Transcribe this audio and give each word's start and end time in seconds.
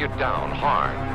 you 0.00 0.06
down 0.16 0.52
hard. 0.52 1.07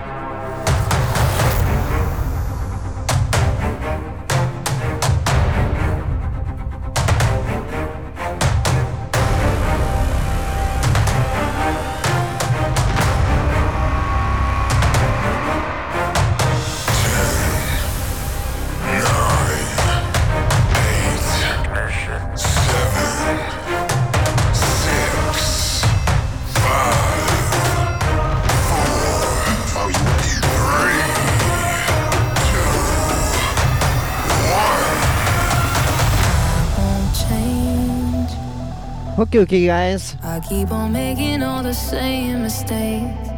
Okay, 39.33 39.41
okay, 39.41 39.65
guys. 39.65 40.15
I 40.21 40.39
keep 40.41 40.69
on 40.69 40.93
making 40.93 41.41
all 41.41 41.63
the 41.63 41.73
same 41.73 42.43
mistakes. 42.43 43.29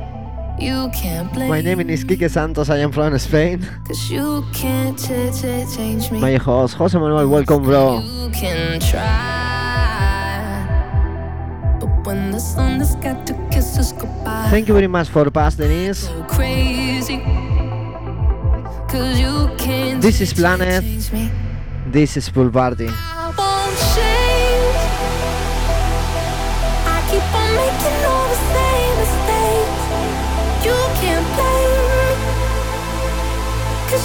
You 0.59 0.91
can't 0.93 1.31
blame 1.31 1.47
My 1.47 1.61
name 1.61 1.79
is 1.89 2.03
Kike 2.03 2.29
Santos. 2.29 2.69
I 2.69 2.79
am 2.79 2.91
from 2.91 3.17
Spain. 3.17 3.65
Cause 3.87 4.11
you 4.11 4.43
can't 4.51 4.99
change 4.99 6.11
me. 6.11 6.19
My 6.19 6.35
host, 6.35 6.75
Jose 6.75 6.99
Manuel. 6.99 7.29
Welcome, 7.29 7.63
bro. 7.63 8.01
You 8.01 8.29
can 8.31 8.81
try. 8.81 9.07
But 11.79 12.05
when 12.05 12.31
the 12.31 12.39
sun 12.39 12.79
has 12.79 12.97
got 12.97 13.25
to 13.27 13.33
kiss 13.49 13.77
us 13.77 13.93
goodbye. 13.93 14.49
Thank 14.49 14.67
you 14.67 14.73
very 14.73 14.87
much 14.87 15.07
for 15.07 15.23
the 15.23 15.31
pass, 15.31 15.55
Denise. 15.55 16.09
So 16.09 16.23
crazy. 16.23 17.19
Cause 18.91 19.17
you 19.17 19.49
can't 19.57 20.01
this 20.01 20.19
is 20.19 20.33
Planet. 20.33 20.83
This 21.87 22.17
is 22.17 22.27
Pool 22.29 22.51
Party. 22.51 22.89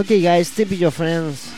Okay, 0.00 0.22
guys, 0.22 0.48
tip 0.48 0.70
your 0.70 0.90
friends. 0.90 1.49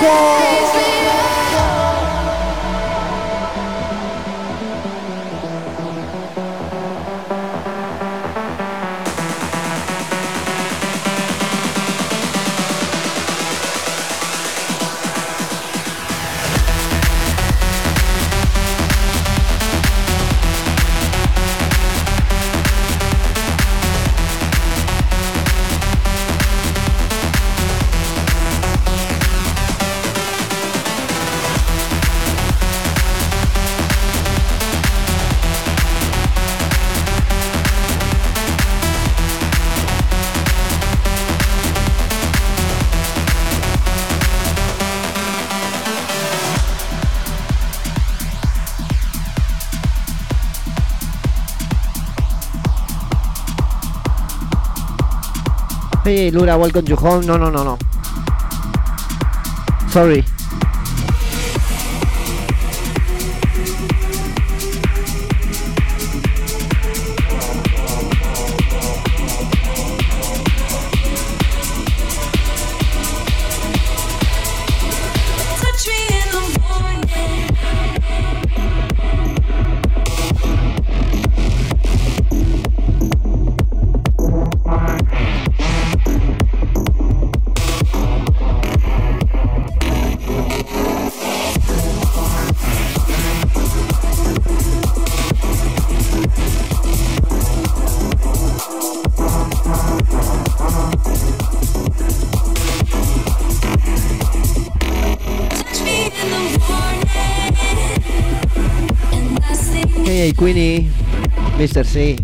Change 0.00 0.89
Hey, 56.10 56.28
Lura, 56.32 56.58
welcome 56.58 56.84
to 56.86 56.96
home. 56.96 57.24
No, 57.24 57.36
no, 57.36 57.50
no, 57.50 57.62
no. 57.62 57.78
Sorry. 59.90 60.24
Mr. 111.60 111.84
C. 111.84 112.16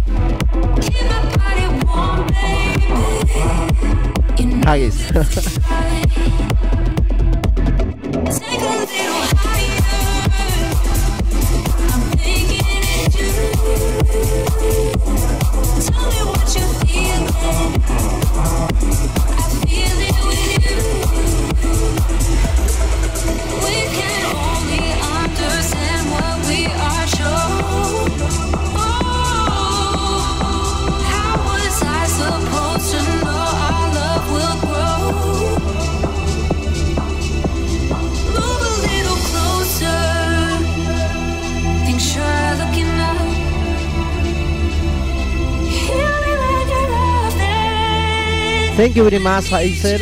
Haggis. 4.64 5.52
Thank 48.96 49.12
you 49.12 49.18
very 49.18 49.22
much, 49.22 49.44
Heiser. 49.50 50.00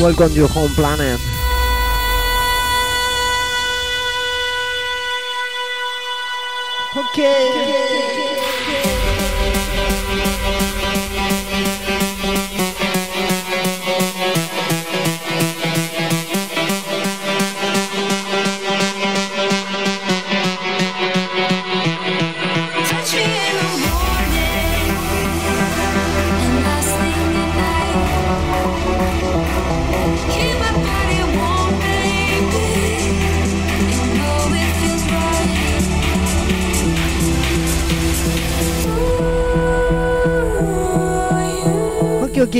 Welcome 0.00 0.28
to 0.28 0.34
your 0.36 0.46
home 0.46 0.70
planet. 0.70 1.18
Okay. 6.96 7.50
Okay, 7.50 7.77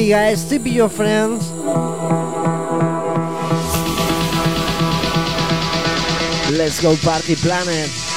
guys, 0.09 0.49
tip 0.49 0.65
your 0.65 0.89
friends. 0.89 1.51
Let's 6.51 6.81
go 6.81 6.97
party 6.97 7.37
planet. 7.37 8.08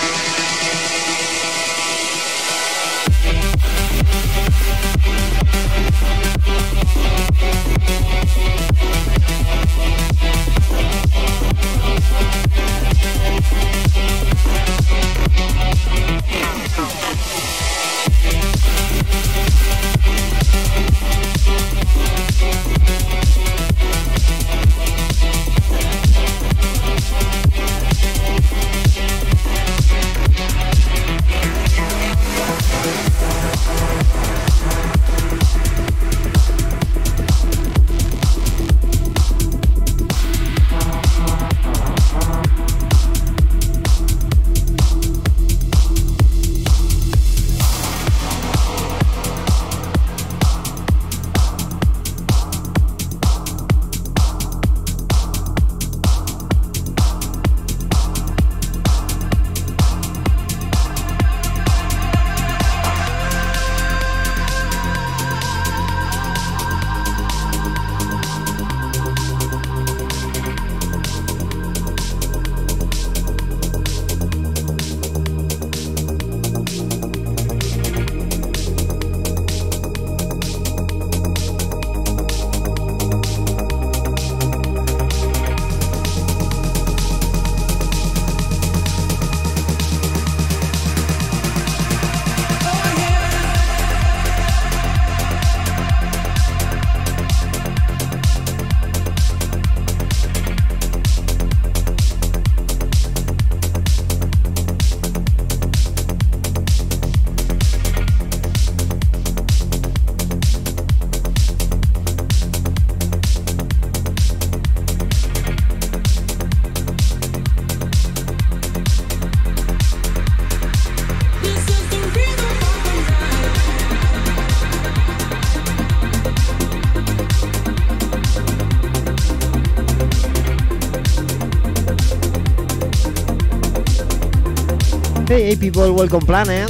Hey 135.42 135.56
people, 135.56 135.92
welcome 135.96 136.22
Planet. 136.22 136.70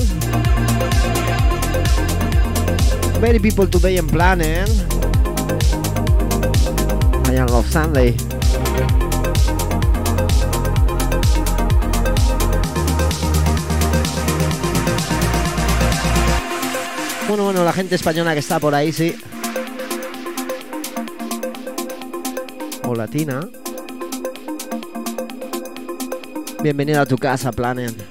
Many 3.20 3.38
people 3.38 3.68
today 3.68 3.98
in 3.98 4.08
Planet. 4.08 4.70
I 7.28 7.36
am 7.36 7.48
Love 7.48 7.70
Sunday. 7.70 8.16
Bueno, 17.28 17.44
bueno, 17.44 17.66
la 17.66 17.74
gente 17.74 17.96
española 17.96 18.32
que 18.32 18.40
está 18.40 18.58
por 18.62 18.74
ahí, 18.74 18.94
sí. 18.94 19.18
O 22.88 22.96
latina. 22.96 23.50
Bienvenido 26.64 27.02
a 27.02 27.06
tu 27.06 27.18
casa, 27.18 27.52
Planet. 27.52 28.11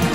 you. 0.04 0.09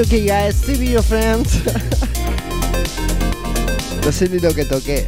okay, 0.00 0.18
okay, 0.18 0.26
guys. 0.26 0.56
See 0.56 0.92
you, 0.92 1.02
friends. 1.02 1.64
no 4.04 4.12
sé 4.12 4.28
ni 4.28 4.38
lo 4.38 4.54
que 4.54 4.64
toqué. 4.64 5.06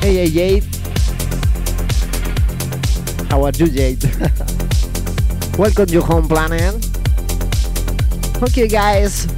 Hey, 0.00 0.14
hey, 0.14 0.30
Jade. 0.30 0.64
How 3.30 3.44
are 3.44 3.52
you, 3.56 3.68
Jade? 3.68 4.04
Welcome 5.58 5.86
to 5.86 6.02
home 6.02 6.28
planet. 6.28 6.85
Okay, 8.42 8.68
guys. 8.68 9.35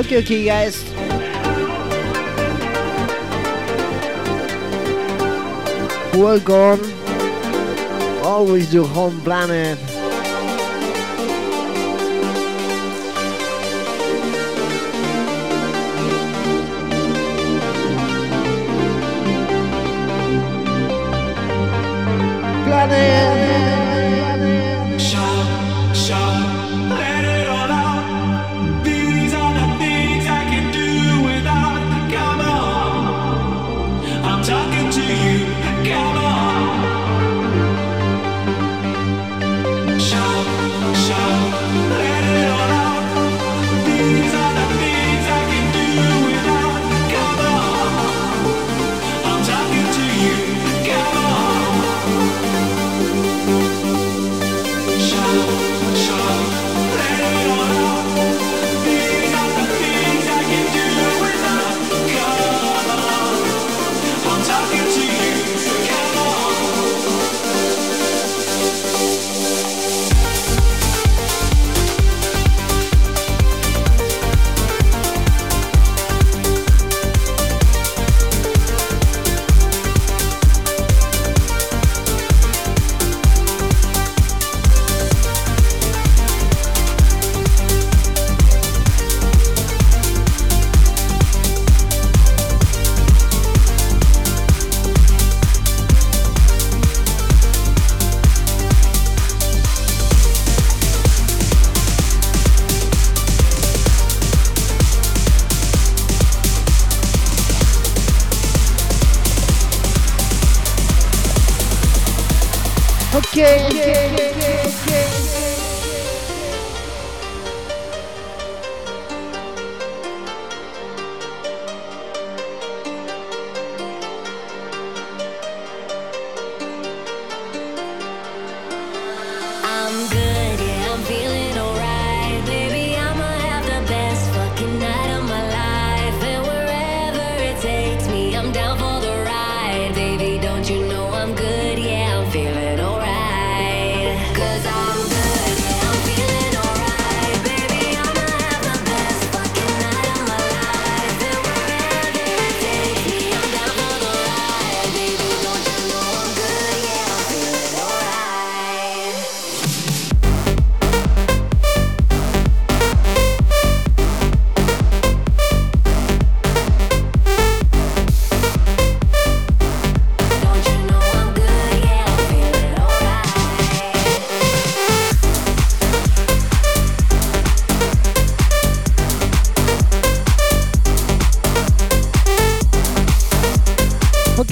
Okay, 0.00 0.16
okay, 0.20 0.44
guys. 0.46 0.82
Welcome. 6.16 6.80
Always 8.24 8.72
your 8.72 8.86
home 8.86 9.20
planet. 9.20 9.78
Planet. 22.64 23.19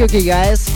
Cookie, 0.08 0.24
guys. 0.24 0.67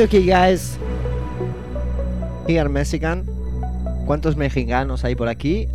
you 0.00 0.06
okay, 0.06 0.24
guys. 0.24 0.78
Here 2.46 2.68
Mexican. 2.70 3.26
¿Cuántos 4.06 4.34
mexicanos 4.34 5.04
hay 5.04 5.14
por 5.14 5.28
aquí? 5.28 5.68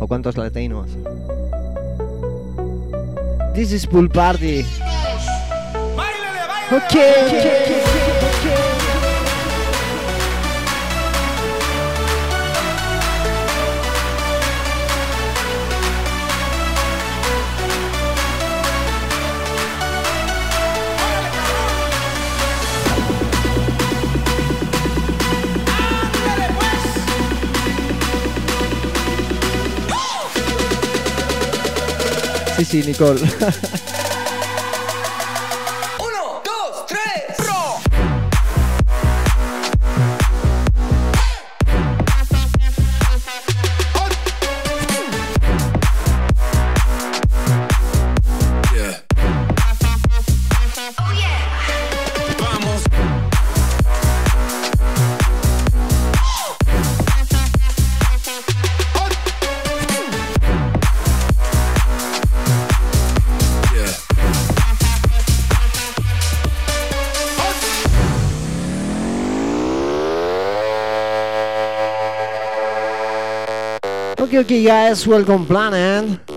¿O 0.00 0.08
cuántos 0.08 0.38
latinos? 0.38 0.88
This 3.54 3.72
is 3.72 3.86
pool 3.86 4.08
party. 4.08 4.64
Okay. 6.72 7.12
okay. 7.26 7.97
Sí, 32.58 32.64
sí, 32.64 32.82
Nicole. 32.82 33.20
you 74.46 74.68
guys, 74.68 75.04
welcome 75.04 75.44
planet. 75.44 76.27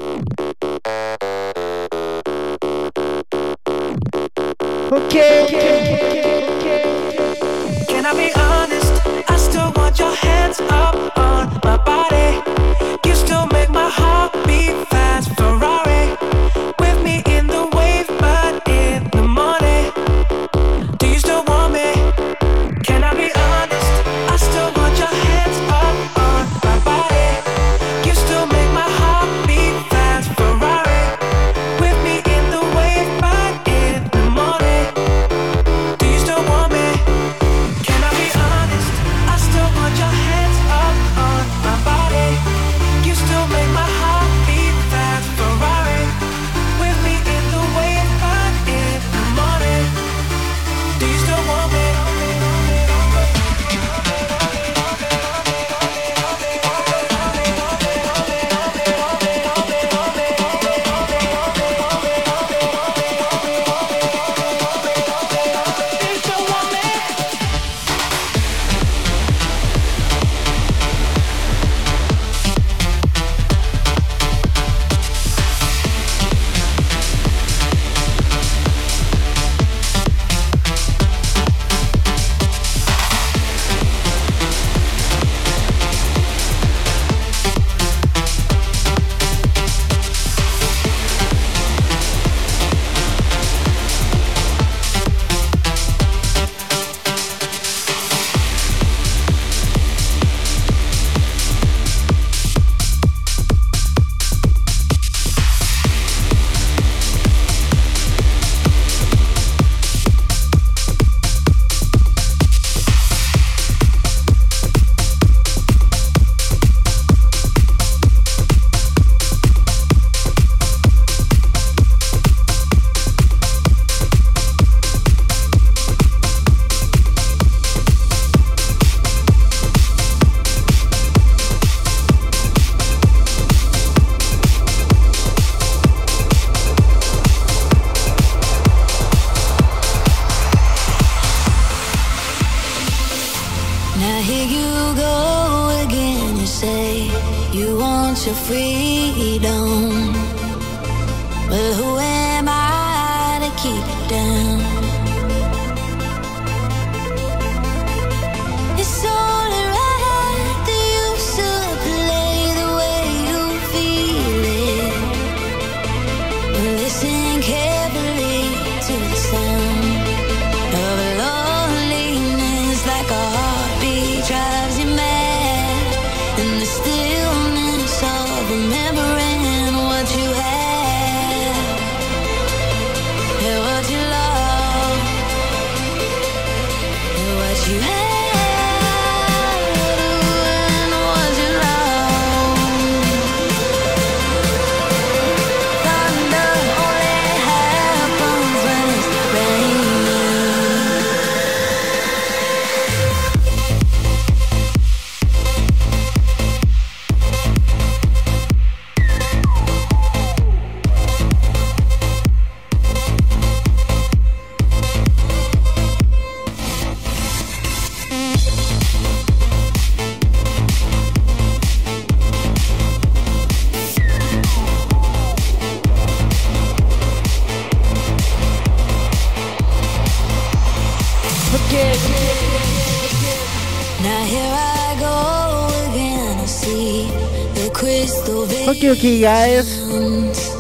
Yuki, 238.91 239.21
guys. 239.21 239.79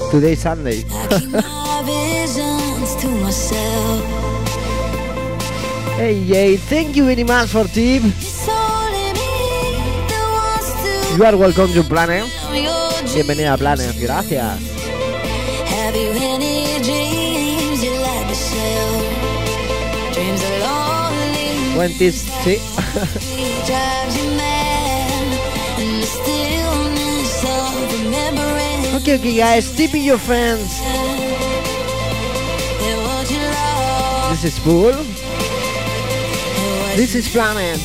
Today 0.09 0.35
Sunday. 0.35 0.87
hey 5.99 6.23
Jay, 6.25 6.55
thank 6.55 6.95
you 6.95 7.03
very 7.03 7.25
much 7.25 7.49
for 7.49 7.65
tip. 7.67 8.03
You 11.17 11.25
are 11.25 11.35
welcome 11.35 11.71
eh? 11.71 11.73
eh. 11.75 11.81
to 11.81 11.83
Planet. 11.83 12.23
Bienvenida 13.13 13.53
a 13.53 13.57
Planet, 13.57 13.99
gracias. 13.99 14.61
Sí. 22.45 22.57
Okay, 29.01 29.15
okay, 29.17 29.35
guys, 29.35 29.75
tip 29.75 29.95
your 29.95 30.19
friends. 30.19 30.79
This 34.29 34.43
is 34.43 34.59
Pool. 34.59 34.93
This 36.95 37.15
is 37.15 37.27
Flamen. 37.27 37.79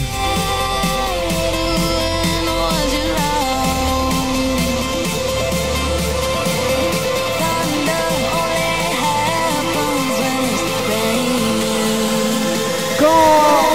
Go! 13.00 13.65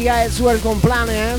Hey 0.00 0.06
guys, 0.06 0.40
welcome 0.40 0.80
planet. 0.80 1.14
Eh? 1.14 1.36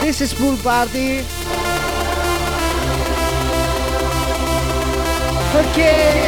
This 0.00 0.22
is 0.22 0.32
pool 0.32 0.56
party. 0.62 1.22
Perché? 5.52 6.21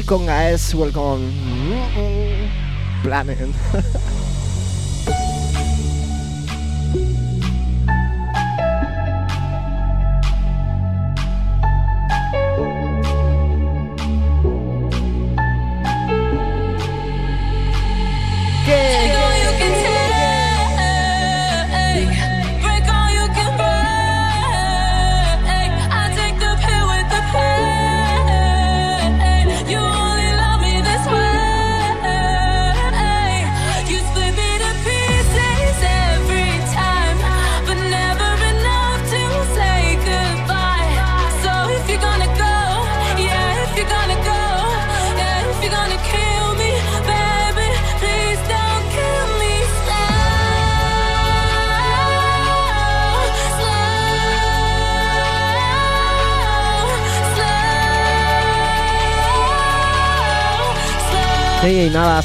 Welcome 0.00 0.24
guys, 0.24 0.74
welcome. 0.74 1.28
Planet. 3.02 3.52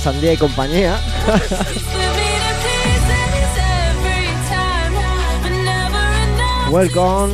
Sandía 0.05 0.33
y 0.33 0.37
compañía. 0.37 0.99
Welcome. 6.69 7.33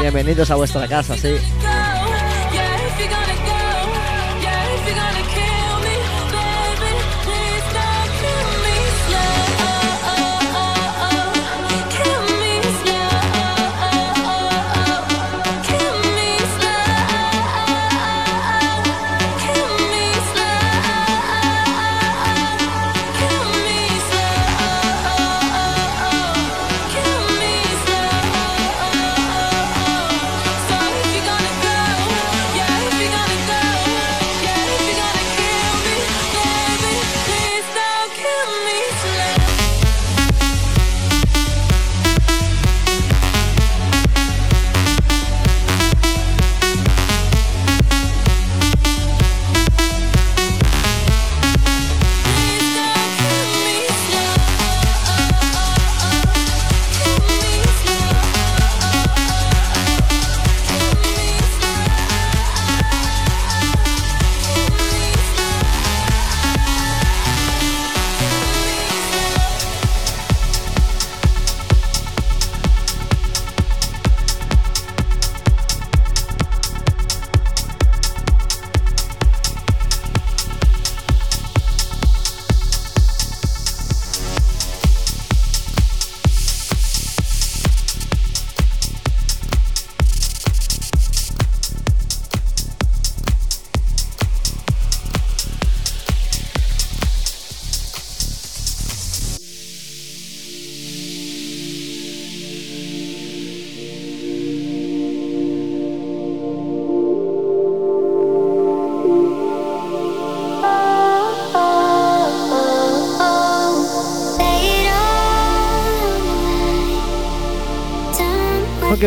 Bienvenidos 0.00 0.50
a 0.50 0.56
vuestra 0.56 0.88
casa, 0.88 1.16
sí. 1.16 1.36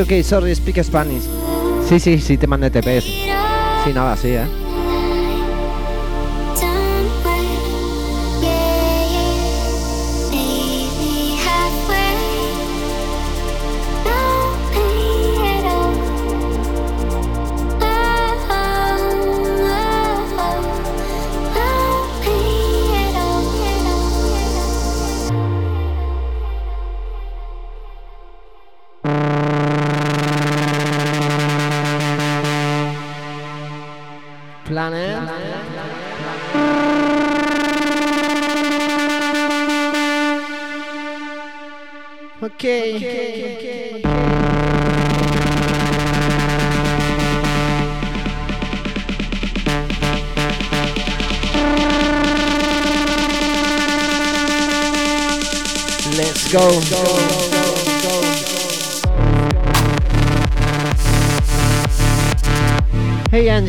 Ok, 0.07 0.23
sorry, 0.23 0.55
speak 0.55 0.81
Spanish. 0.83 1.23
Sí, 1.87 1.99
sí, 1.99 2.17
sí, 2.19 2.37
te 2.37 2.47
mandé 2.47 2.69
TPs. 2.71 3.03
Sí, 3.83 3.93
nada, 3.93 4.15
sí, 4.15 4.29
¿eh? 4.29 4.66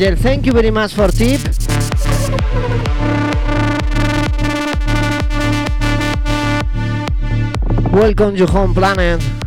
Angel, 0.01 0.15
thank 0.15 0.45
you 0.45 0.53
very 0.53 0.71
much 0.71 0.93
for 0.93 1.09
tip. 1.09 1.41
Welcome 7.91 8.37
to 8.37 8.45
home 8.45 8.73
planet. 8.73 9.38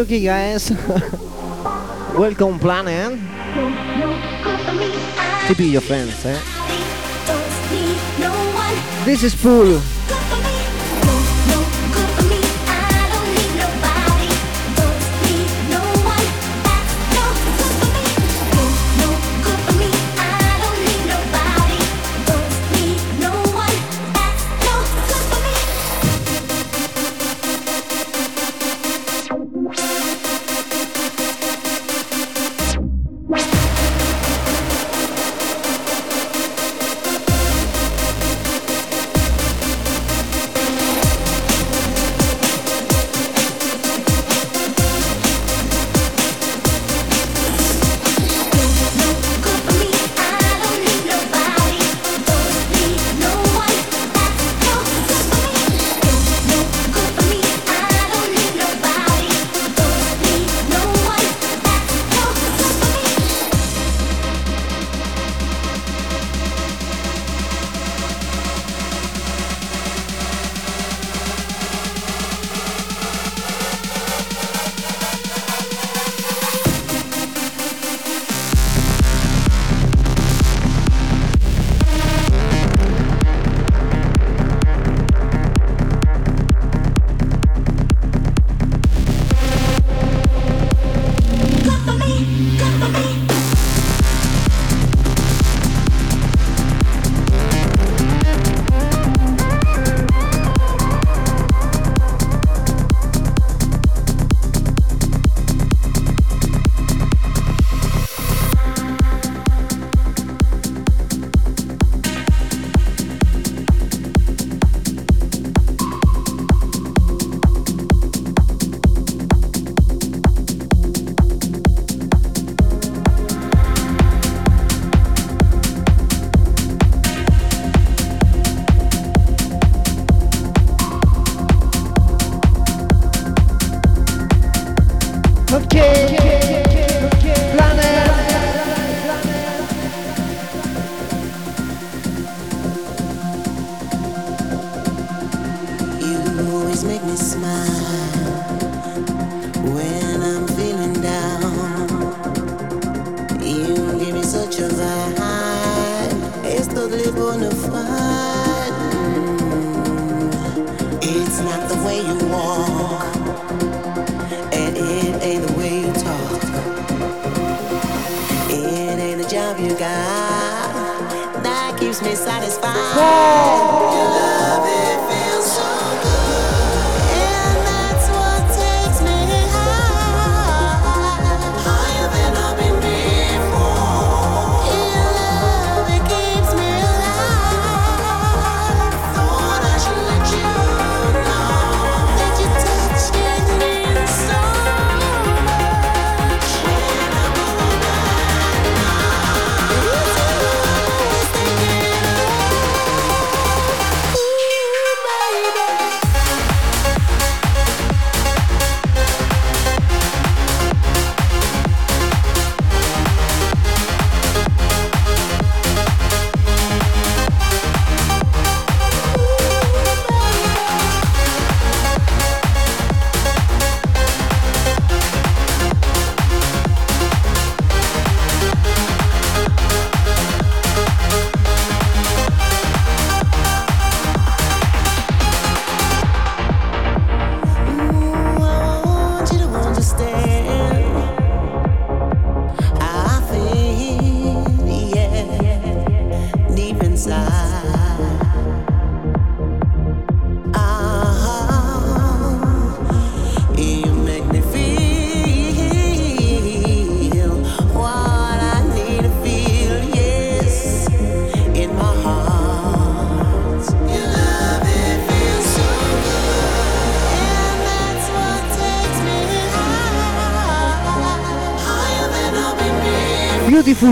okay, 0.00 0.16
okay, 0.16 0.24
guys. 0.24 0.70
Welcome, 2.18 2.58
planet. 2.58 3.18
To 5.48 5.54
be 5.56 5.66
your 5.66 5.80
friends, 5.80 6.24
eh? 6.24 6.38
This 9.04 9.22
is 9.22 9.34
Pool. 9.34 9.97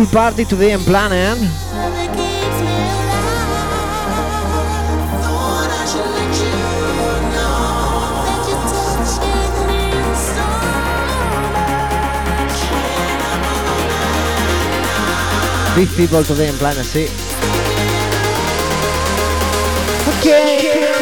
party 0.05 0.45
today 0.45 0.73
I'm 0.73 0.81
planning. 0.81 1.19
Eh? 1.19 1.77
Big 15.75 15.89
people 15.97 16.23
today 16.25 16.49
in 16.49 16.57
planet, 16.57 16.79
eh, 16.79 16.83
C. 16.83 17.09
Okay. 20.19 20.59
okay. 20.59 20.96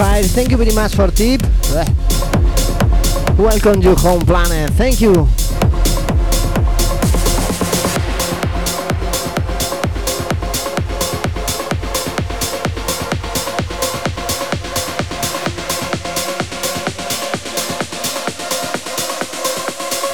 5. 0.00 0.30
Thank 0.30 0.50
you 0.50 0.56
very 0.56 0.72
much 0.72 0.94
for 0.94 1.08
tip. 1.10 1.42
Welcome 3.36 3.82
to 3.82 3.94
Home 3.96 4.22
Planet. 4.22 4.70
Thank 4.70 5.02
you. 5.02 5.28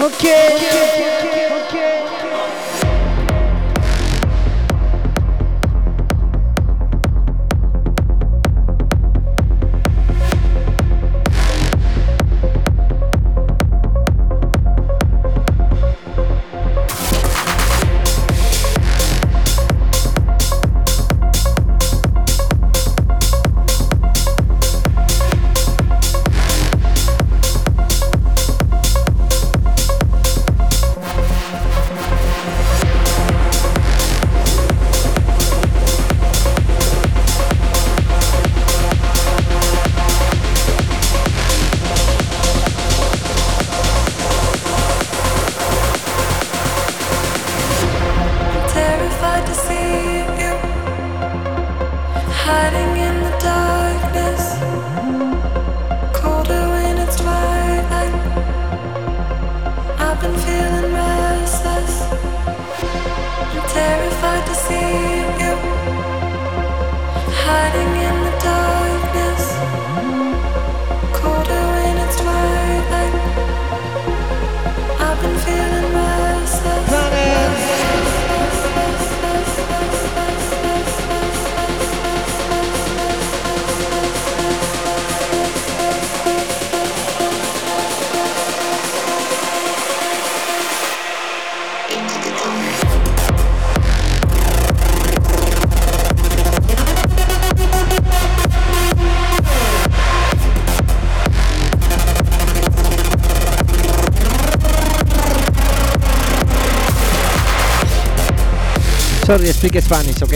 Okay. 0.00 0.75
Sorry, 109.26 109.52
speak 109.52 109.82
Spanish, 109.82 110.22
¿ok? 110.22 110.34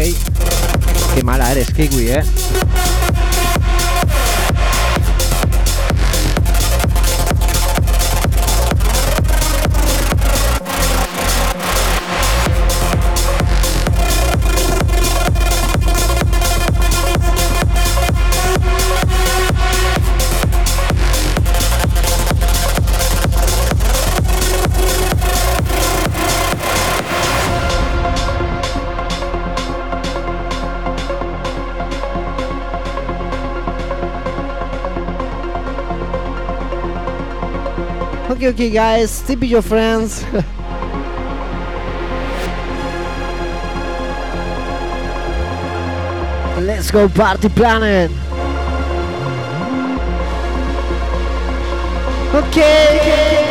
Qué 1.15 1.23
mala 1.23 1.53
eres, 1.53 1.71
Kiwi, 1.71 2.11
¿eh? 2.11 2.25
Okay, 38.51 38.67
okay, 38.67 38.75
guys, 38.75 39.23
tip 39.23 39.45
your 39.45 39.63
friends. 39.63 40.25
Let's 46.59 46.91
go 46.91 47.09
party 47.09 47.49
planet. 47.49 48.11
Okay. 52.35 52.71
Terrified 53.11 53.50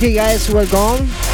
Okay, 0.00 0.14
guys, 0.14 0.48
welcome. 0.48 1.04
Welcome, 1.06 1.29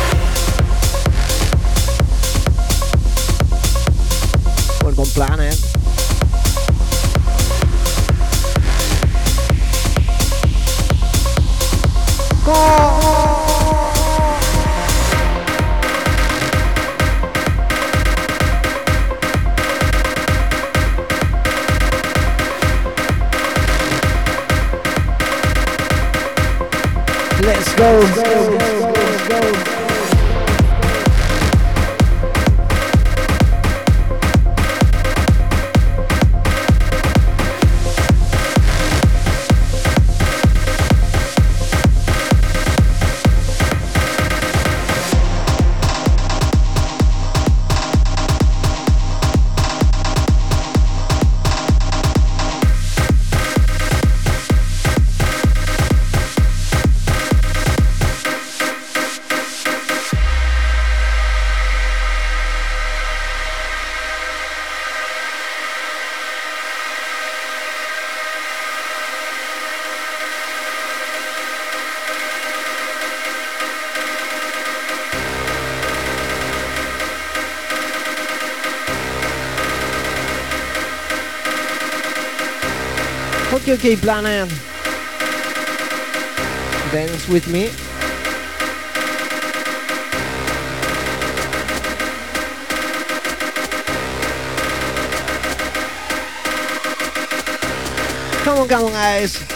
Okay, 83.76 83.94
planet. 83.94 84.48
Dance 86.90 87.28
with 87.28 87.46
me. 87.46 87.68
Come 98.44 98.60
on, 98.60 98.66
come 98.66 98.84
on, 98.86 98.92
guys. 98.92 99.55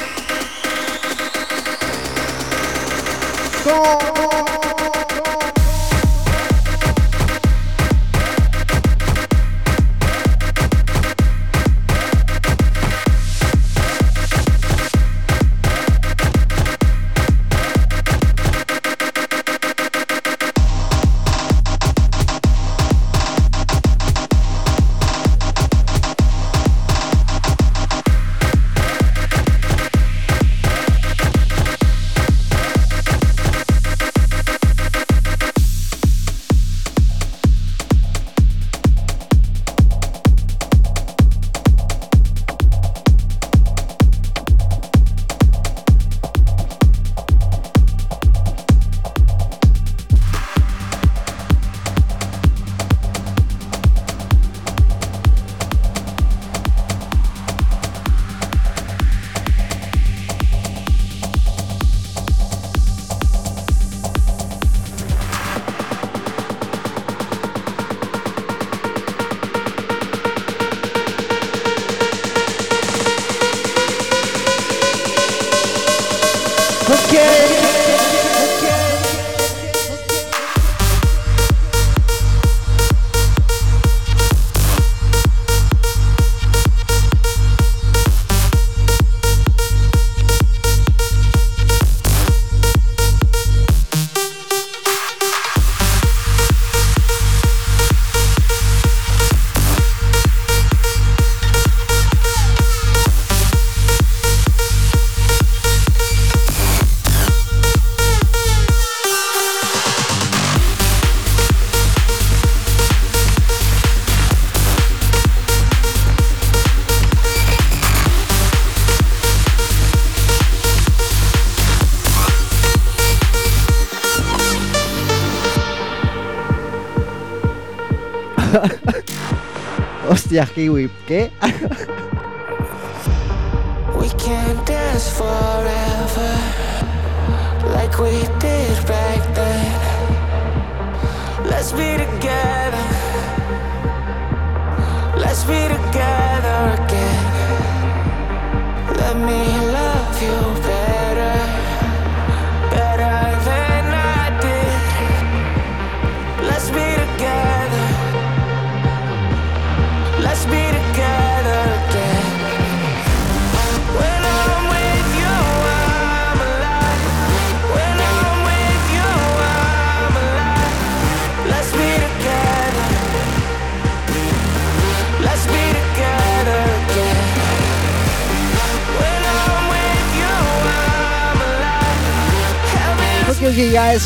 Bestia 130.31 130.47
Kiwi, 130.47 130.89
¿qué? 131.09 131.33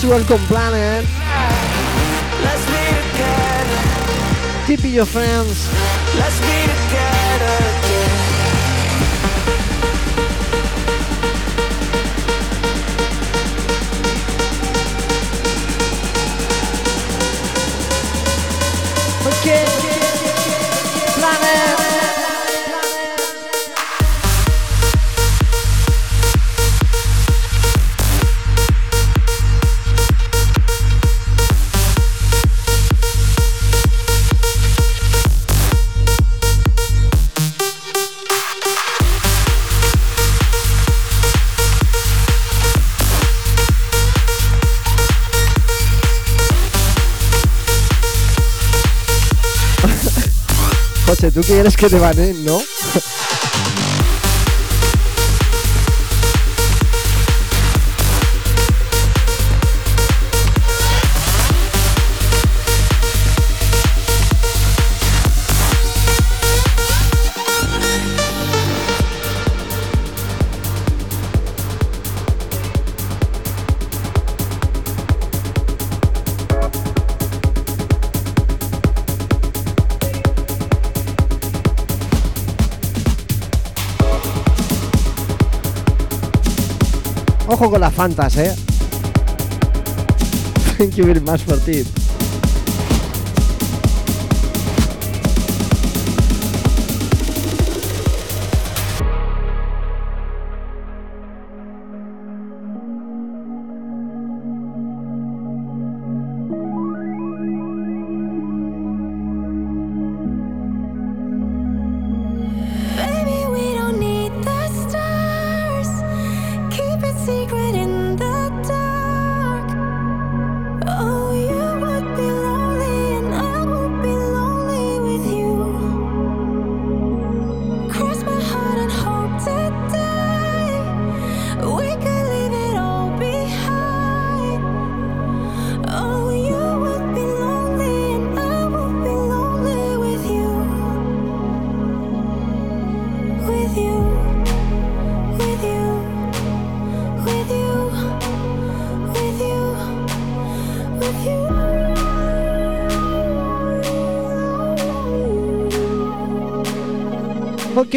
Sugar 0.05 0.23
con 0.27 0.39
Planet. 0.49 1.07
Keep 4.67 4.85
your 4.85 5.07
friends. 5.07 5.94
canciones 51.65 51.77
que 51.77 51.89
te 51.89 51.99
van, 51.99 52.19
¿eh? 52.19 52.35
¿No? 52.45 52.74
con 87.71 87.81
las 87.81 87.95
fantas. 87.95 88.37
Eh. 88.37 88.55
Thank 90.79 90.97
you 90.97 91.05
very 91.05 91.21
much 91.21 91.43
for 91.43 91.57
tip. 91.65 92.04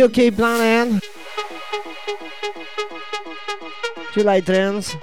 okay, 0.04 0.28
okay, 0.28 0.30
Blind 0.30 0.60
Man. 0.60 1.02
Do 4.14 4.20
you 4.22 4.24
like 4.24 4.46
trends? 4.46 4.96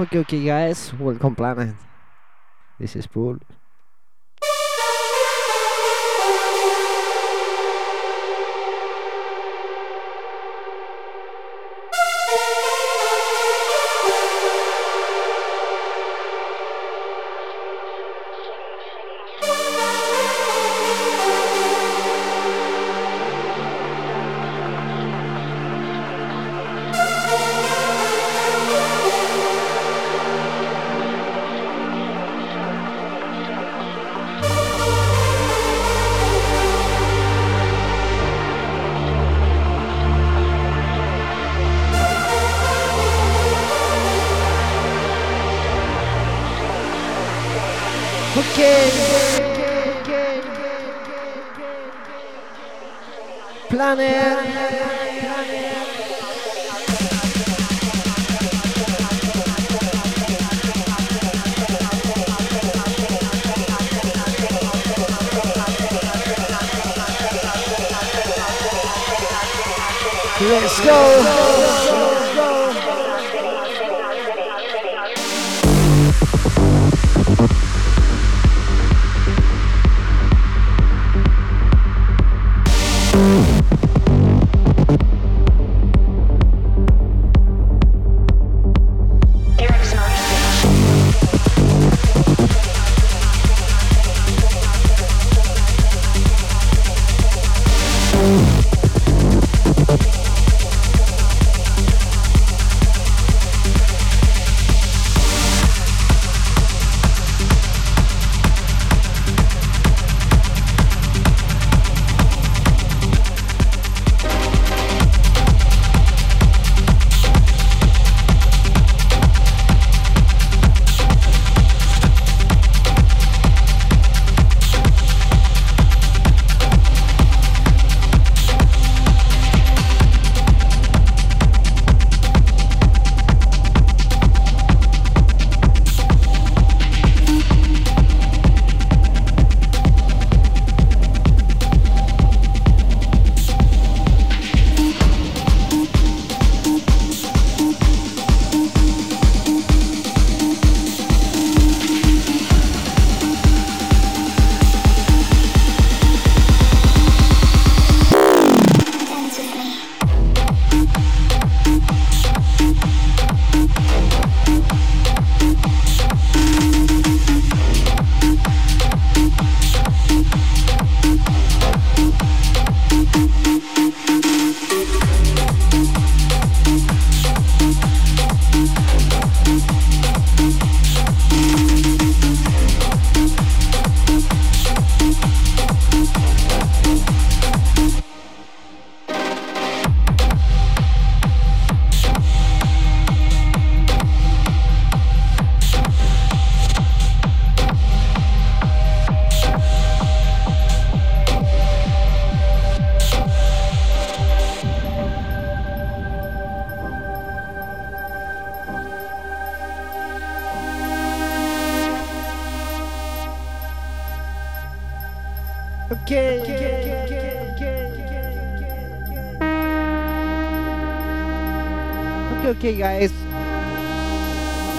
Okay, 0.00 0.18
okay, 0.20 0.42
guys, 0.42 0.94
welcome 0.94 1.36
planet. 1.36 1.76
This 2.78 2.96
is 2.96 3.06
Pool. 3.06 3.36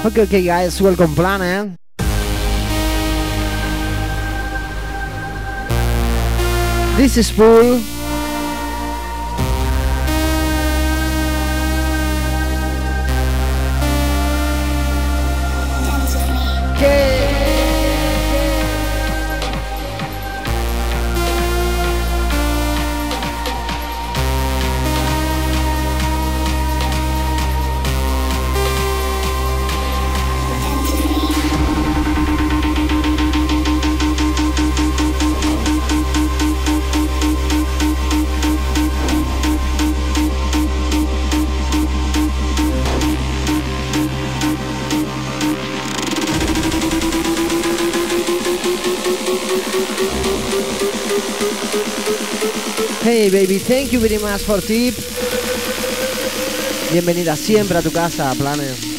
Okay, 0.01 0.23
okay, 0.23 0.41
guys. 0.41 0.81
Welcome, 0.81 1.13
Planet. 1.13 1.77
Eh. 1.77 2.05
This 6.97 7.17
is 7.17 7.29
full. 7.29 8.00
Thank 53.71 53.93
you 53.93 54.01
very 54.01 54.17
much 54.17 54.41
for 54.41 54.59
tip. 54.59 54.93
Bienvenida 56.91 57.37
siempre 57.37 57.77
a 57.77 57.81
tu 57.81 57.89
casa, 57.89 58.35
Planet. 58.37 58.90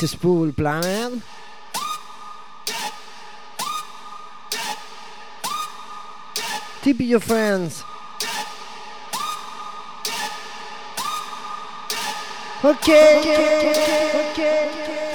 This 0.00 0.14
is 0.14 0.18
Pool 0.18 0.50
Planet. 0.50 1.20
Tip 6.80 7.00
your 7.00 7.20
friends. 7.20 7.84
Okay. 12.64 13.18
okay, 13.18 14.30
okay, 14.30 15.09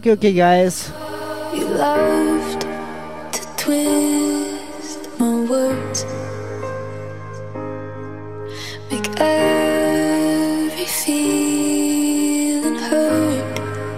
Okay, 0.00 0.12
okay, 0.12 0.32
guys. 0.32 0.88
You 1.52 1.68
loved 1.76 2.64
to 3.36 3.40
twist 3.60 5.04
my 5.20 5.44
words, 5.44 6.08
make 8.88 9.04
every 9.20 10.88
feeling 10.88 12.80
hurt. 12.80 13.44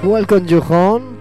Welcome, 0.02 0.50
Johan. 0.50 1.11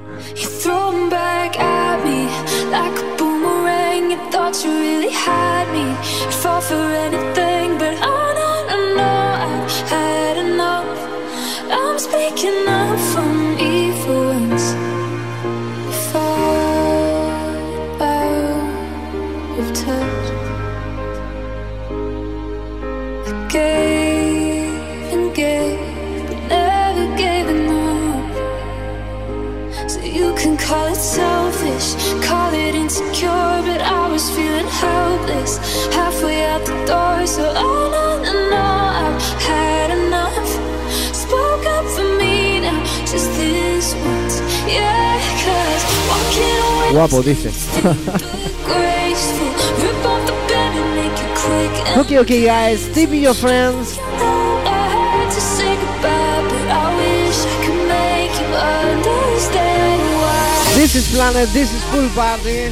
Quick. 51.48 51.74
And 51.88 52.00
Okay, 52.06 52.18
okay, 52.20 52.46
guys. 52.46 52.92
Tip 52.94 53.12
your 53.12 53.34
friends. 53.34 53.98
I 53.98 54.88
had 54.92 55.32
to 55.32 55.42
say 55.42 55.76
goodbye, 55.76 56.44
but 56.52 56.68
I 56.68 56.96
wish 57.00 57.46
I 57.48 57.56
could 57.64 57.88
make 57.88 58.34
you 58.42 58.52
understand 58.56 60.02
why. 60.20 60.76
This 60.76 60.96
is 60.96 61.08
Planet, 61.14 61.50
this 61.54 61.74
is 61.74 61.82
Pool 61.92 62.10
Party. 62.10 62.72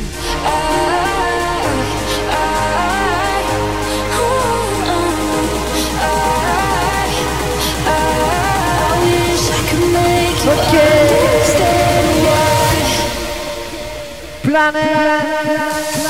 Planet. 14.49 16.08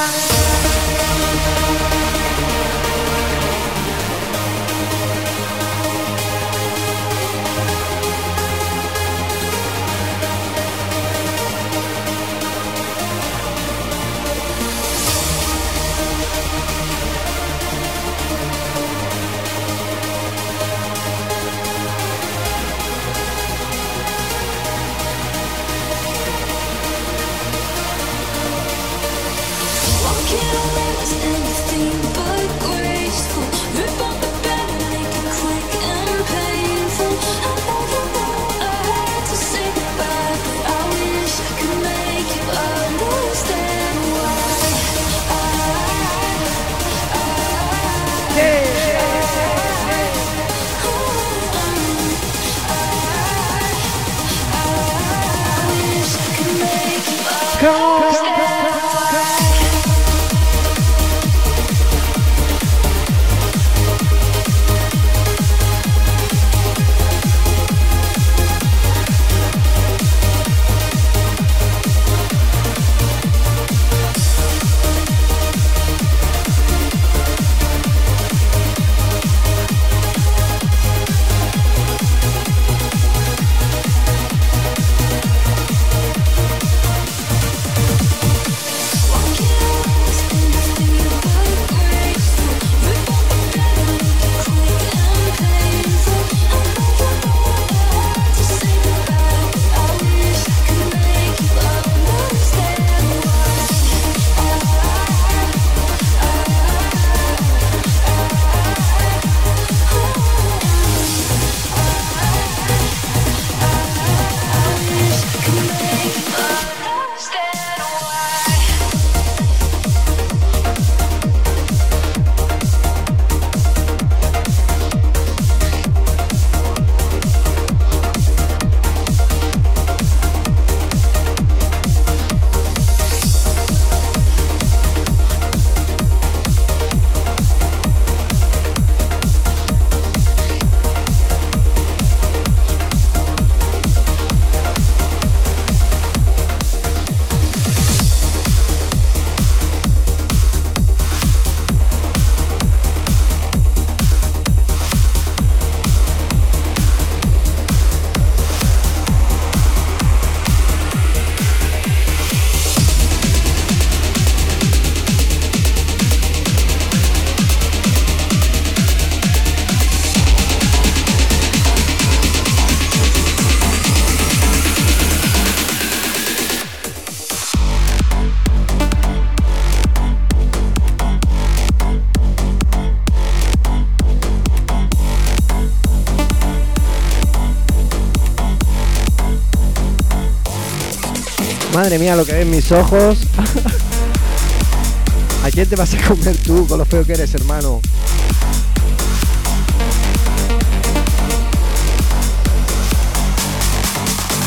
Madre 191.89 192.03
mía, 192.03 192.15
lo 192.15 192.23
que 192.23 192.33
ven 192.33 192.51
mis 192.51 192.71
ojos. 192.71 193.17
¿A 195.43 195.49
quién 195.49 195.67
te 195.67 195.75
vas 195.75 195.91
a 195.95 196.07
comer 196.07 196.37
tú 196.37 196.67
con 196.67 196.77
lo 196.77 196.85
feo 196.85 197.03
que 197.03 197.13
eres, 197.13 197.33
hermano? 197.33 197.81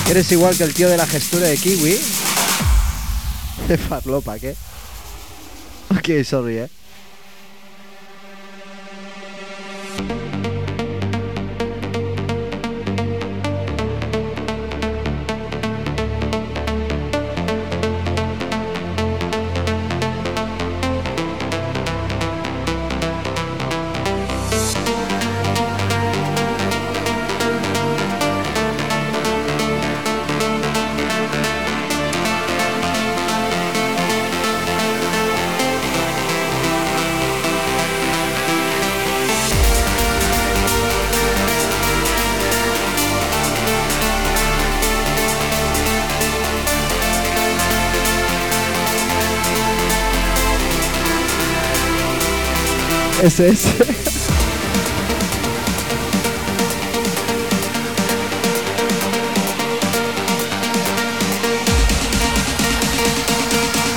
¿Eres 0.08 0.30
igual 0.30 0.56
que 0.56 0.62
el 0.62 0.72
tío 0.72 0.88
de 0.88 0.96
la 0.96 1.04
gestura 1.04 1.48
de 1.48 1.56
Kiwi? 1.56 1.98
De 3.66 3.76
farlopa, 3.76 4.38
¿qué? 4.38 4.54
Ok, 5.90 6.24
sorry, 6.24 6.58
eh. 6.58 6.68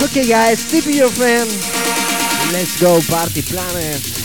Okay, 0.03 0.29
guys, 0.29 0.63
tip 0.69 0.85
your 0.85 1.09
friend. 1.09 1.49
Let's 2.53 2.79
go, 2.79 3.01
party 3.09 3.41
planner. 3.41 4.24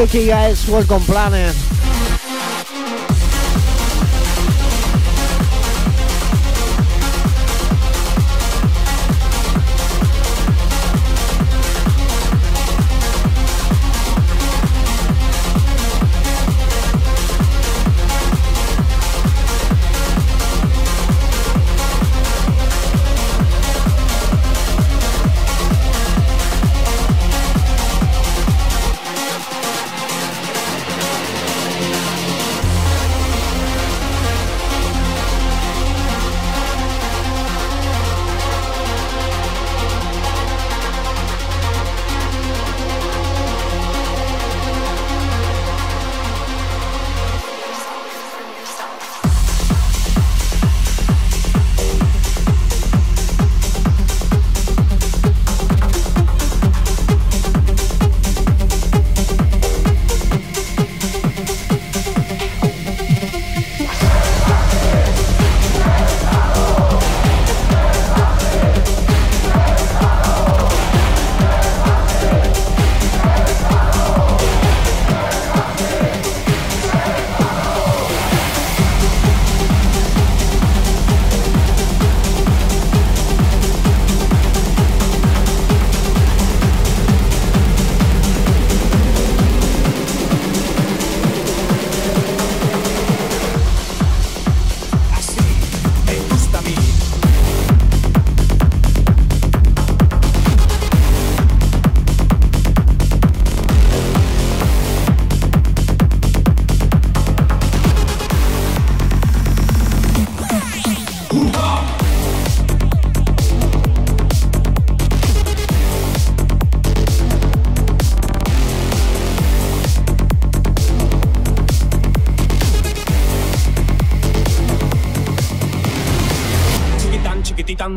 okay 0.00 0.26
guys, 0.28 0.66
welcome 0.66 1.02
planet. 1.02 1.69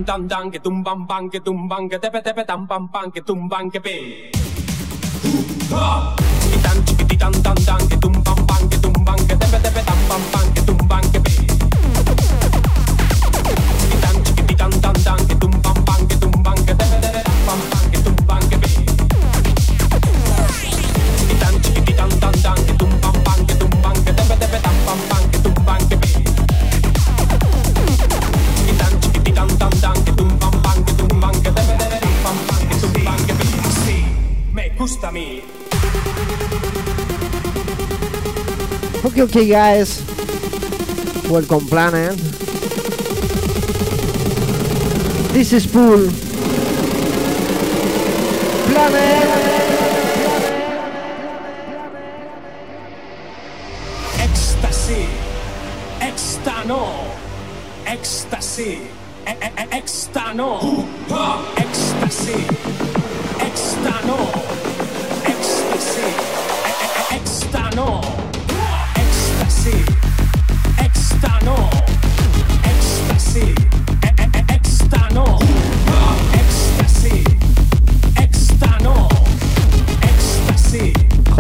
dum 0.06 0.28
dum 0.28 0.28
dum, 0.28 0.52
que 0.52 0.60
tum 0.60 0.84
bam 0.84 1.08
bam, 1.08 1.30
que 1.30 1.40
tum 1.40 1.68
bam, 1.68 1.90
que 1.90 1.98
tepe 1.98 2.22
tepe 2.22 2.44
tam 2.46 2.68
pam 2.68 2.88
pam, 2.88 3.12
que 3.12 3.22
tum 3.22 3.48
bam, 3.50 3.70
que 3.70 3.80
ping. 3.80 4.33
Thank 39.34 39.48
you 39.48 39.54
guys. 39.54 39.98
Welcome 41.28 41.66
planet. 41.66 42.12
Eh? 42.12 42.16
This 45.34 45.54
is 45.54 45.66
Pool. 45.66 46.12
Planet. 48.70 48.94
Eh? 48.94 49.74
Ecstasy. 54.22 55.10
Extano. 55.98 57.10
Ecstasy. 57.88 58.88
Extano. 59.26 60.73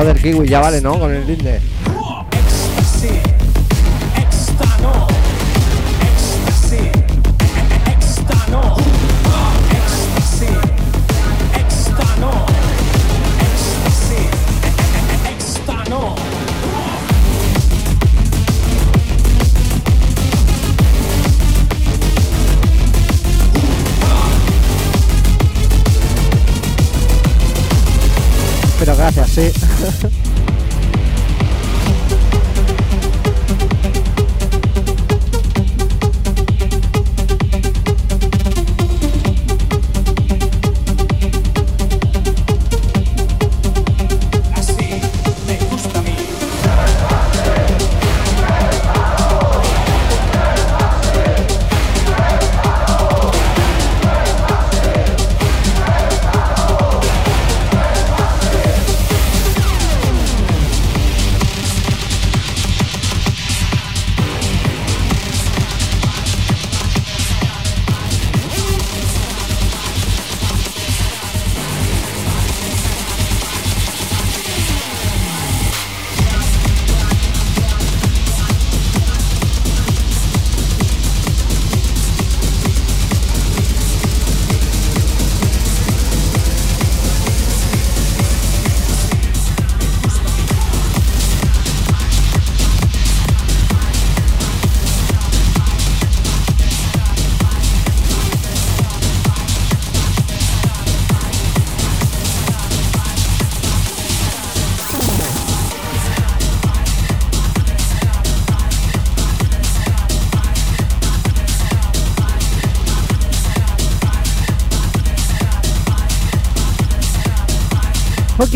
Joder, 0.03 0.21
Kiwi, 0.21 0.49
ya 0.49 0.59
vale, 0.59 0.81
¿no? 0.81 0.99
Con 0.99 1.13
el 1.13 1.25
Tinder. 1.25 1.61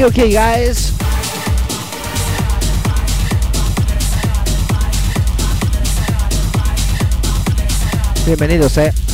okay, 0.03 0.05
okay, 0.05 0.31
guys. 0.31 0.93
Bienvenidos, 8.25 8.77
eh. 8.77 9.06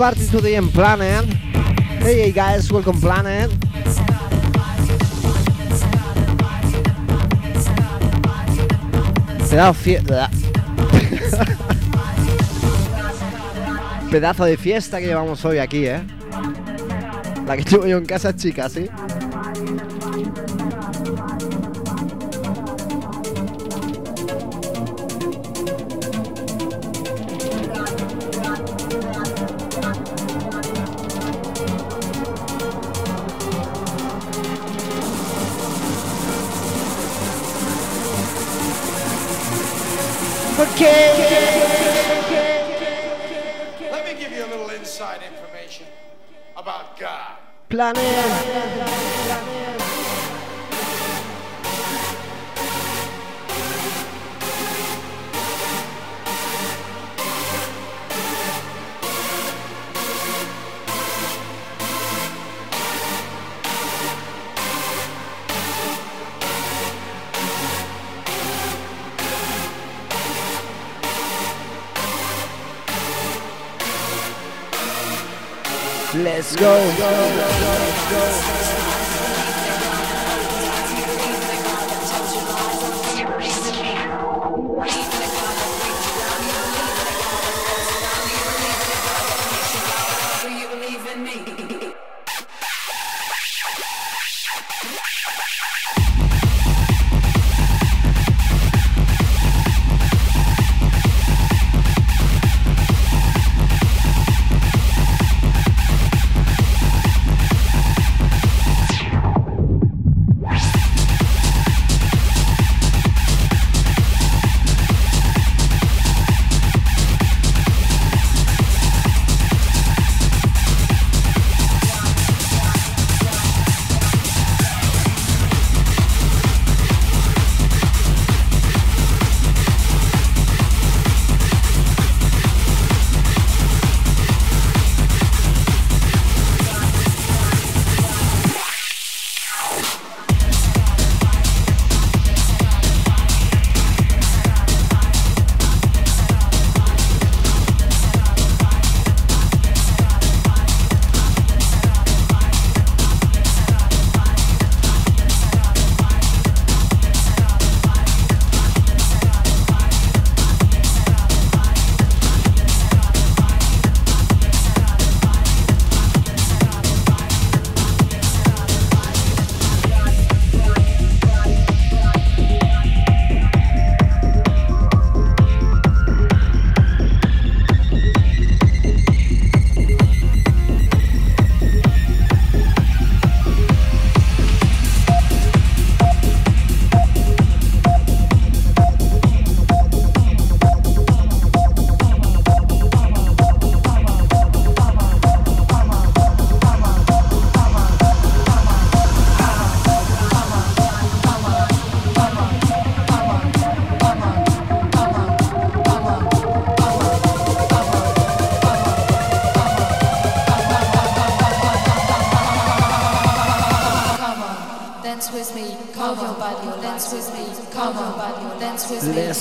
party 0.00 0.26
today 0.28 0.54
in 0.54 0.70
Planet. 0.70 1.26
Hey, 2.00 2.22
hey 2.22 2.32
guys, 2.32 2.72
welcome 2.72 2.98
Planet. 2.98 3.50
Pedazo, 9.50 9.74
Pedazo 14.10 14.44
de 14.46 14.56
fiesta 14.56 15.00
que 15.00 15.08
llevamos 15.08 15.44
hoy 15.44 15.58
aquí, 15.58 15.84
¿eh? 15.84 16.00
La 17.46 17.58
que 17.58 17.64
llevo 17.64 17.86
yo 17.86 17.98
en 17.98 18.06
casa, 18.06 18.34
chicas, 18.34 18.72
¿sí? 18.72 18.88
planet. 47.80 49.49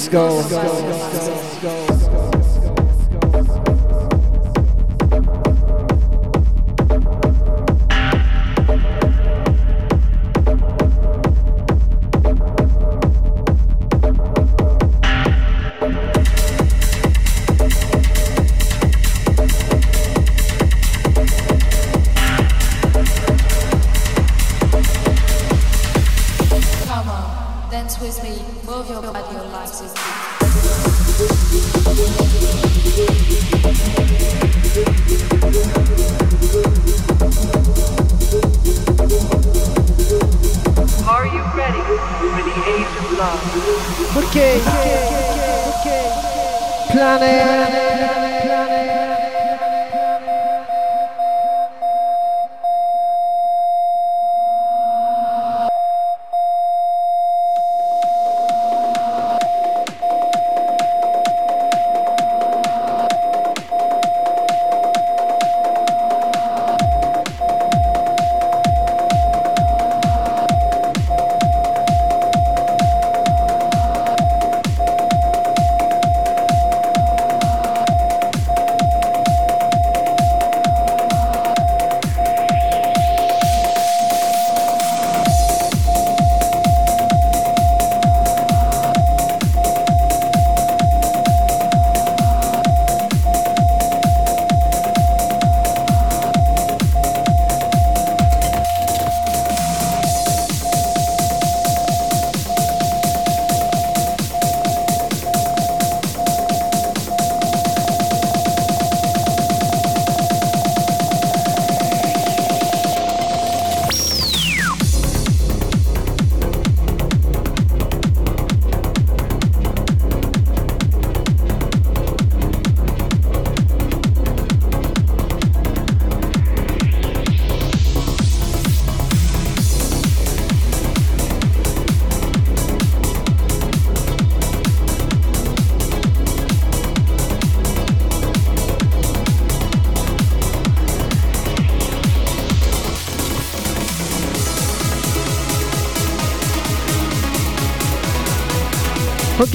With 0.07 0.13
me. 0.13 0.19
Let's 0.19 0.49
go. 0.49 0.78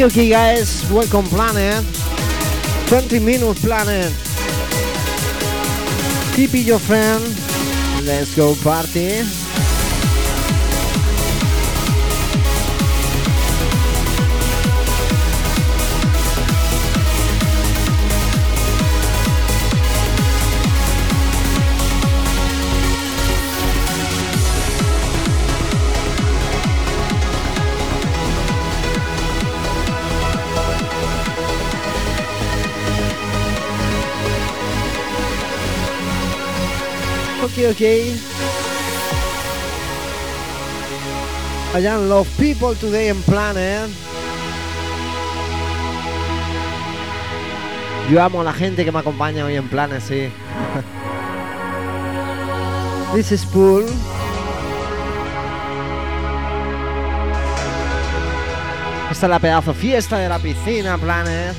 Okay, 0.04 0.28
guys, 0.28 0.84
welcome 0.90 1.24
Planet. 1.24 1.82
20 2.88 3.20
minutes 3.20 3.64
Planet. 3.64 4.12
Keep 6.36 6.52
it 6.52 6.66
your 6.66 6.78
friend. 6.78 7.24
Let's 8.04 8.36
go 8.36 8.54
party. 8.56 9.43
Okay, 37.54 37.70
okay. 37.70 38.02
I 41.72 41.78
am 41.86 42.08
love 42.08 42.26
people 42.36 42.74
today 42.74 43.10
in 43.10 43.22
Planet. 43.22 43.88
Yo 48.10 48.20
amo 48.20 48.40
a 48.40 48.44
la 48.44 48.52
gente 48.52 48.84
que 48.84 48.90
me 48.90 48.98
acompaña 48.98 49.44
hoy 49.44 49.54
en 49.54 49.68
Planet, 49.68 50.02
sí. 50.02 50.32
This 53.14 53.30
is 53.30 53.46
Pool. 53.46 53.84
Esta 59.12 59.26
es 59.26 59.30
la 59.30 59.38
pedazo 59.38 59.72
fiesta 59.74 60.18
de 60.18 60.28
la 60.28 60.40
piscina, 60.40 60.98
Planet. 60.98 61.54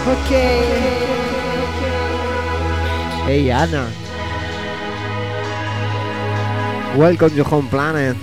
Okay. 0.00 0.64
Hey 3.26 3.50
Anna. 3.50 3.84
Welcome 6.96 7.36
to 7.36 7.44
home 7.44 7.68
planet. 7.68 8.16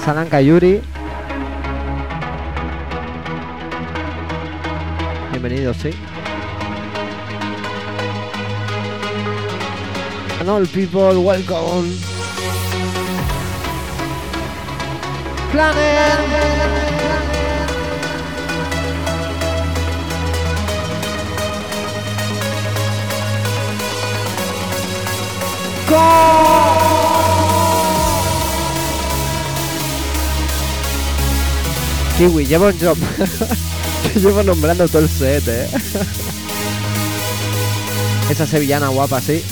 Salanka 0.00 0.40
Yuri. 0.40 0.80
Bienvenidos, 5.32 5.76
sí. 5.76 5.92
And 10.40 10.48
all 10.48 10.66
people, 10.66 11.22
welcome. 11.22 11.92
Planet. 15.52 16.53
Kiwi, 32.16 32.46
llevo, 32.46 32.70
yo, 32.70 32.94
llevo 34.14 34.42
nombrando 34.44 34.88
todo 34.88 35.02
el 35.02 35.08
set, 35.08 35.48
eh. 35.48 35.68
Esa 38.30 38.46
sevillana 38.46 38.88
guapa, 38.88 39.20
sí. 39.20 39.42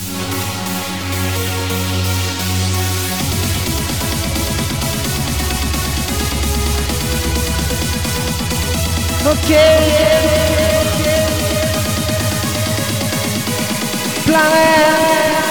Ok. 9.24 9.50
Planet. 14.26 15.41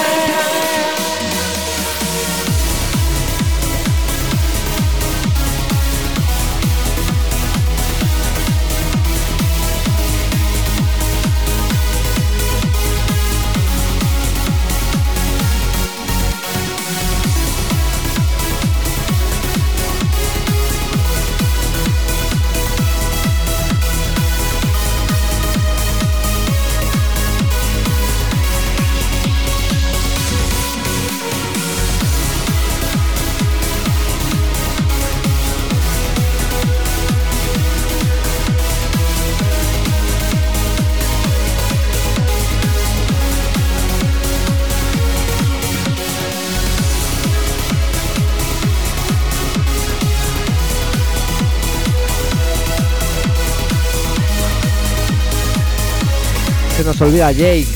Olvida 57.04 57.32
Jake, 57.32 57.66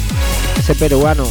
ese 0.59 0.75
peruano. 0.75 1.27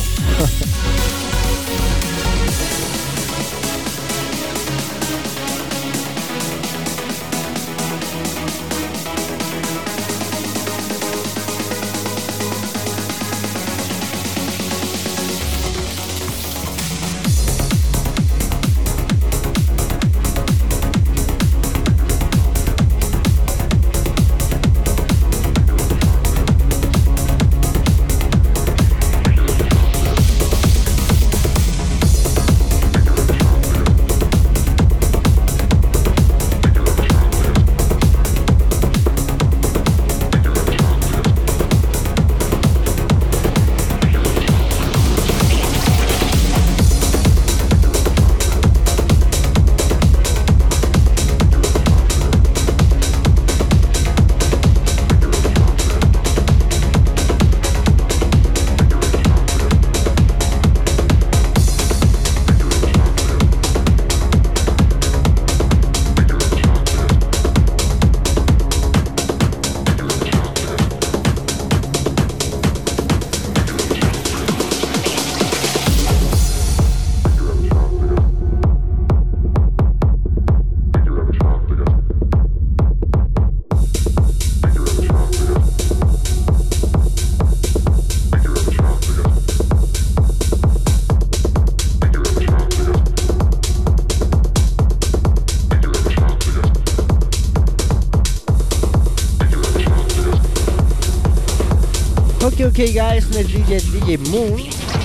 Okay, 102.76 102.92
guys, 102.92 103.34
let's 103.34 103.48
DJ 103.48 103.84
DJ 103.84 104.20
Moon. 104.30 105.05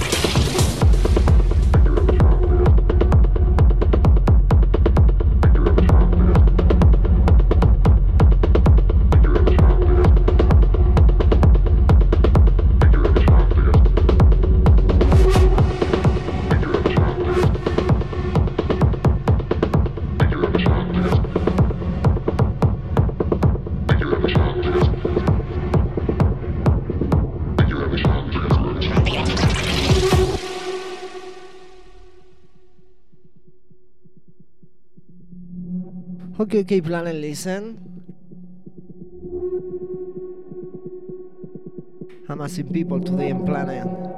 Okay, 36.61 36.83
plan 36.83 37.07
and 37.07 37.23
listen. 37.23 37.81
I'm 42.29 42.43
asking 42.43 42.71
people 42.71 43.01
today 43.01 43.31
in 43.31 43.47
planet. 43.47 44.10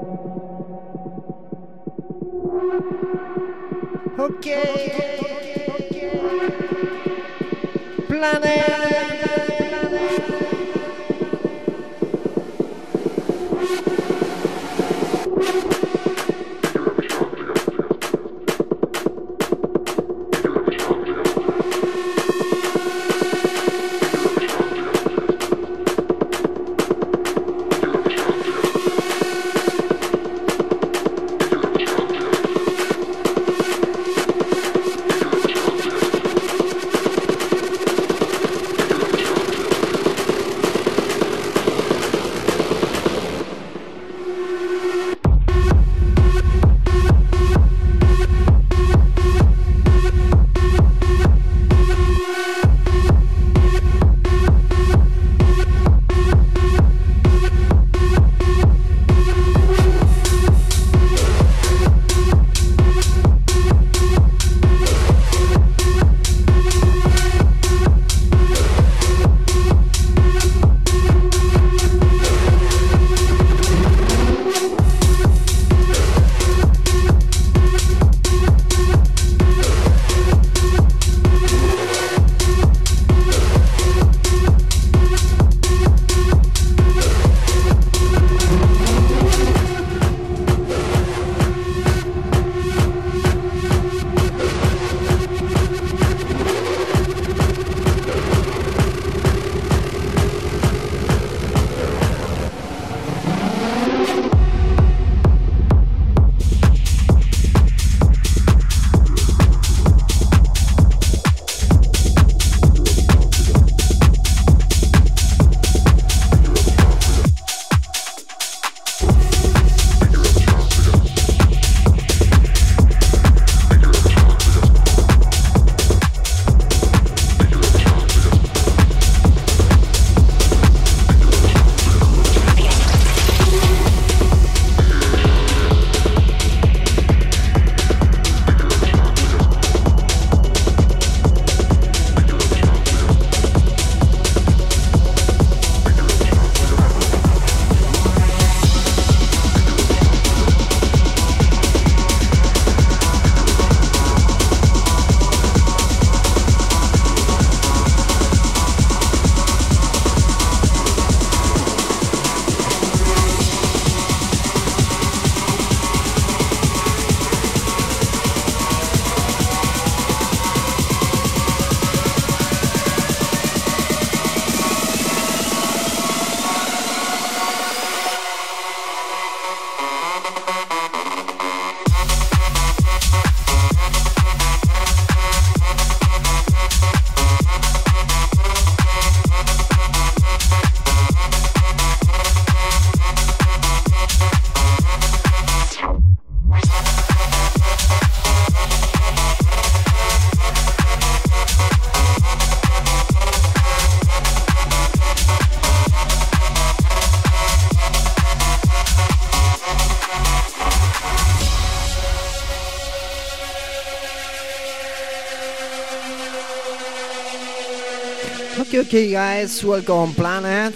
Okay, 218.93 219.11
guys, 219.11 219.65
welcome 219.65 220.13
Planet. 220.13 220.75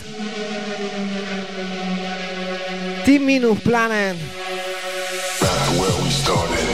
Team 3.05 3.27
Minus 3.27 3.61
Planet. 3.61 4.17
Back 5.39 5.69
where 5.77 6.03
we 6.03 6.09
started. 6.09 6.67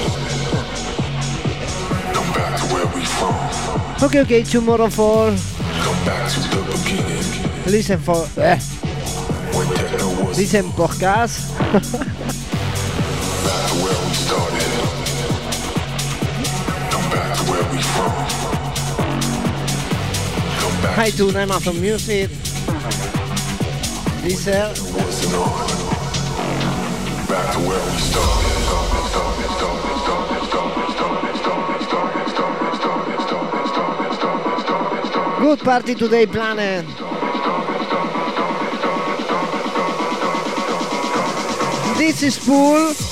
Come 2.14 2.32
back 2.32 2.60
to 2.60 2.64
where 2.72 2.86
we 2.94 3.04
from. 3.04 4.04
Okay, 4.04 4.20
okay, 4.20 4.42
tomorrow 4.44 4.88
for 4.88 5.34
Come 5.82 6.04
back 6.06 6.30
to 6.30 6.38
the 6.46 6.62
beginning. 6.78 7.66
listen 7.66 7.98
for 7.98 8.22
eh, 8.40 8.60
When 9.50 9.66
techno 9.74 10.24
was 10.24 10.38
listen 10.38 10.66
podcast. 10.78 12.06
iTunes, 21.02 21.34
Amazon 21.34 21.80
Music, 21.80 22.30
Deezer. 24.22 24.70
Back 27.28 27.52
to 27.54 27.58
where 27.58 27.90
we 27.90 27.98
started. 27.98 28.52
Good 35.40 35.58
party 35.58 35.94
today, 35.96 36.24
planet. 36.24 36.86
This 41.98 42.22
is 42.22 42.38
cool. 42.46 43.11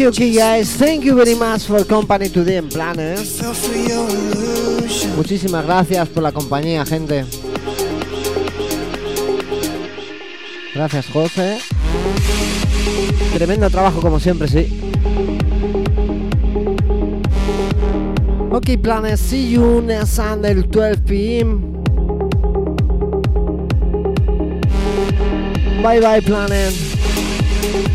you, 0.00 0.08
okay 0.08 0.32
guys. 0.32 0.76
Thank 0.76 1.04
you 1.04 1.14
very 1.14 1.34
much 1.34 1.66
for 1.66 1.84
company 1.84 2.28
today 2.28 2.56
en 2.56 2.68
Planner. 2.68 3.16
Eh. 3.18 3.24
Muchísimas 5.16 5.64
gracias 5.64 6.08
por 6.08 6.22
la 6.22 6.32
compañía, 6.32 6.84
gente. 6.86 7.24
Gracias, 10.74 11.06
José. 11.12 11.58
Tremendo 13.34 13.68
trabajo 13.68 14.00
como 14.00 14.18
siempre, 14.18 14.48
sí. 14.48 14.68
Ok, 18.50 18.78
Planet, 18.82 19.12
eh, 19.12 19.16
see 19.16 19.50
you 19.50 19.82
next 19.82 20.14
Sunday, 20.14 20.54
12 20.54 21.02
p.m. 21.06 21.60
Bye 25.82 26.00
bye, 26.00 26.22
Planet. 26.22 26.72
Eh. 26.72 27.89